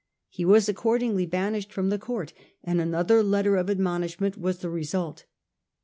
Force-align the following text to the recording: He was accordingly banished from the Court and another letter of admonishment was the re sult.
He 0.29 0.45
was 0.45 0.67
accordingly 0.67 1.27
banished 1.27 1.71
from 1.71 1.89
the 1.89 1.99
Court 1.99 2.33
and 2.63 2.81
another 2.81 3.21
letter 3.21 3.55
of 3.55 3.69
admonishment 3.69 4.35
was 4.35 4.57
the 4.57 4.69
re 4.71 4.83
sult. 4.83 5.25